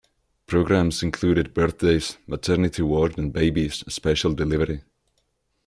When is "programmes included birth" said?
0.47-1.77